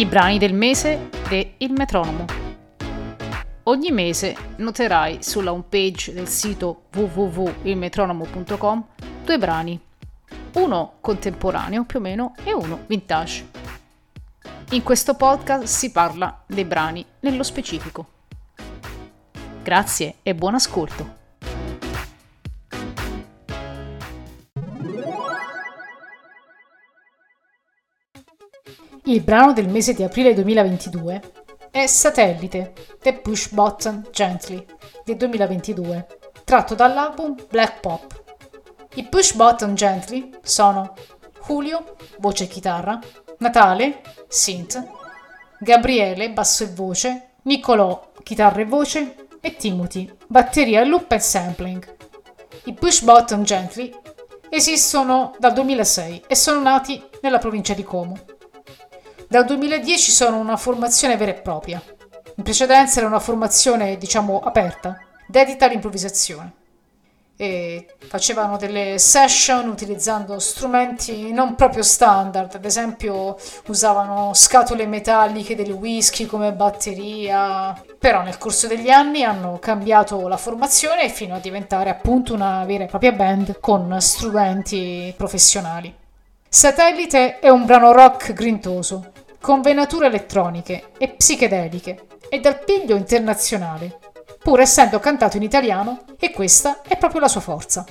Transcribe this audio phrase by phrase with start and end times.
[0.00, 2.24] I brani del mese de Il Metronomo.
[3.64, 8.86] Ogni mese noterai sulla homepage del sito www.ilmetronomo.com
[9.22, 9.78] due brani,
[10.54, 13.46] uno contemporaneo più o meno e uno vintage.
[14.70, 18.06] In questo podcast si parla dei brani nello specifico.
[19.62, 21.19] Grazie e buon ascolto.
[29.04, 31.32] Il brano del mese di aprile 2022
[31.70, 34.64] è Satellite, The Push Button Gently,
[35.04, 36.06] del 2022,
[36.44, 38.22] tratto dall'album Black Pop.
[38.94, 40.94] I Push Button Gently sono
[41.46, 42.98] Julio, voce e chitarra,
[43.38, 44.82] Natale, synth,
[45.58, 51.96] Gabriele, basso e voce, Niccolò, chitarra e voce, e Timothy, batteria, loop e sampling.
[52.64, 53.90] I Push Button Gently
[54.50, 58.18] esistono dal 2006 e sono nati nella provincia di Como.
[59.30, 61.80] Dal 2010 sono una formazione vera e propria.
[62.34, 66.52] In precedenza era una formazione, diciamo, aperta, dedita all'improvvisazione.
[67.36, 73.36] E facevano delle session utilizzando strumenti non proprio standard, ad esempio
[73.68, 80.36] usavano scatole metalliche del whisky come batteria, però nel corso degli anni hanno cambiato la
[80.36, 85.98] formazione fino a diventare appunto una vera e propria band con strumenti professionali.
[86.52, 93.98] Satellite è un brano rock grintoso, con venature elettroniche e psichedeliche e dal piglio internazionale,
[94.42, 97.84] pur essendo cantato in italiano e questa è proprio la sua forza.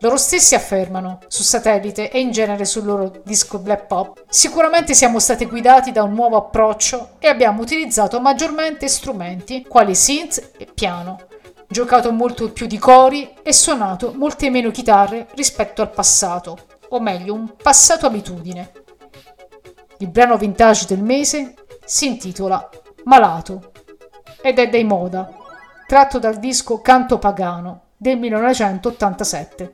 [0.00, 5.20] Loro stessi affermano, su satellite e in genere sul loro disco black pop, sicuramente siamo
[5.20, 11.20] stati guidati da un nuovo approccio e abbiamo utilizzato maggiormente strumenti quali synth e piano,
[11.68, 16.58] giocato molto più di cori e suonato molte meno chitarre rispetto al passato,
[16.88, 18.72] o meglio un passato abitudine.
[20.02, 22.68] Il brano vintage del mese si intitola
[23.04, 23.70] Malato
[24.42, 25.32] ed è dei Moda,
[25.86, 29.72] tratto dal disco Canto Pagano del 1987.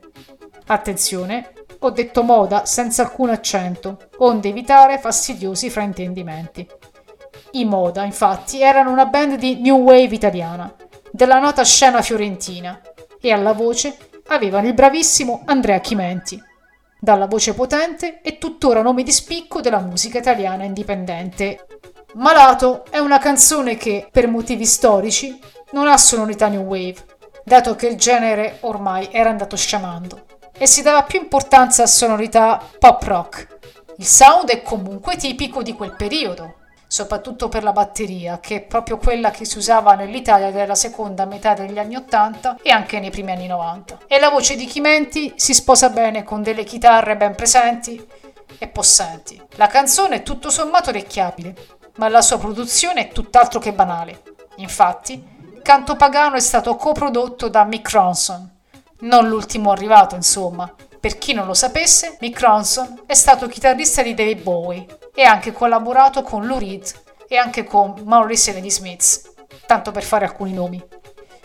[0.67, 6.69] Attenzione, ho detto moda senza alcun accento, onde evitare fastidiosi fraintendimenti.
[7.53, 10.71] I Moda, infatti, erano una band di new wave italiana,
[11.11, 12.78] della nota scena fiorentina,
[13.19, 13.97] e alla voce
[14.27, 16.44] avevano il bravissimo Andrea Chimenti
[16.98, 21.66] dalla voce potente e tuttora nome di spicco della musica italiana indipendente.
[22.14, 25.38] Malato è una canzone che, per motivi storici,
[25.72, 26.97] non ha sonorità new wave,
[27.44, 30.25] dato che il genere ormai era andato sciamando,
[30.56, 33.56] e si dava più importanza a sonorità pop rock.
[33.98, 36.54] Il sound è comunque tipico di quel periodo,
[36.88, 41.54] soprattutto per la batteria, che è proprio quella che si usava nell'Italia della seconda metà
[41.54, 43.99] degli anni 80 e anche nei primi anni 90.
[44.06, 48.04] E la voce di Chimenti si sposa bene con delle chitarre ben presenti
[48.59, 49.41] e possenti.
[49.56, 51.54] La canzone è tutto sommato orecchiabile,
[51.97, 54.22] ma la sua produzione è tutt'altro che banale.
[54.56, 58.56] Infatti, Canto Pagano è stato coprodotto da Mick Ronson,
[59.00, 60.72] non l'ultimo arrivato, insomma.
[61.00, 65.31] Per chi non lo sapesse, Mick Ronson è stato chitarrista di David Bowie e ha
[65.31, 66.91] anche collaborato con Lou Reed
[67.28, 69.32] e anche con Maurice e the Smiths,
[69.66, 70.82] tanto per fare alcuni nomi.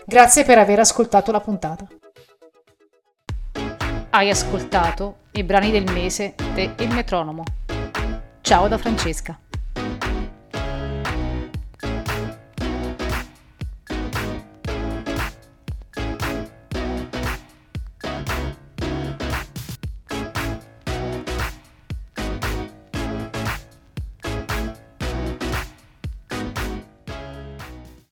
[0.05, 1.87] Grazie per aver ascoltato la puntata.
[4.09, 7.43] Hai ascoltato i brani del mese de Il Metronomo.
[8.41, 9.39] Ciao da Francesca.